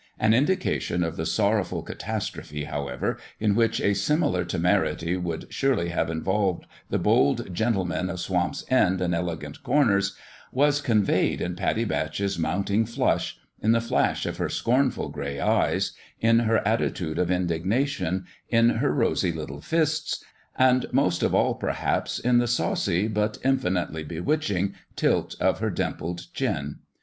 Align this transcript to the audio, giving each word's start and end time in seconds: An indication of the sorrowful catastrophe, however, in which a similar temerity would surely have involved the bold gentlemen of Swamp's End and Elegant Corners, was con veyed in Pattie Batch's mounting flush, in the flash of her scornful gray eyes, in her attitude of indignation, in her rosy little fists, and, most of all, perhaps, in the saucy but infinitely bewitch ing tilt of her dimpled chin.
An 0.17 0.33
indication 0.33 1.03
of 1.03 1.15
the 1.15 1.27
sorrowful 1.27 1.83
catastrophe, 1.83 2.63
however, 2.63 3.19
in 3.39 3.53
which 3.53 3.79
a 3.79 3.93
similar 3.93 4.43
temerity 4.43 5.15
would 5.15 5.45
surely 5.53 5.89
have 5.89 6.09
involved 6.09 6.65
the 6.89 6.97
bold 6.97 7.53
gentlemen 7.53 8.09
of 8.09 8.19
Swamp's 8.19 8.65
End 8.71 8.99
and 8.99 9.13
Elegant 9.13 9.61
Corners, 9.61 10.15
was 10.51 10.81
con 10.81 11.05
veyed 11.05 11.39
in 11.39 11.55
Pattie 11.55 11.85
Batch's 11.85 12.39
mounting 12.39 12.83
flush, 12.83 13.37
in 13.61 13.73
the 13.73 13.79
flash 13.79 14.25
of 14.25 14.37
her 14.37 14.49
scornful 14.49 15.09
gray 15.09 15.39
eyes, 15.39 15.91
in 16.19 16.39
her 16.39 16.67
attitude 16.67 17.19
of 17.19 17.29
indignation, 17.29 18.25
in 18.49 18.69
her 18.69 18.91
rosy 18.91 19.31
little 19.31 19.61
fists, 19.61 20.23
and, 20.57 20.87
most 20.91 21.21
of 21.21 21.35
all, 21.35 21.53
perhaps, 21.53 22.17
in 22.17 22.39
the 22.39 22.47
saucy 22.47 23.07
but 23.07 23.37
infinitely 23.45 24.03
bewitch 24.03 24.49
ing 24.49 24.73
tilt 24.95 25.35
of 25.39 25.59
her 25.59 25.69
dimpled 25.69 26.33
chin. 26.33 26.77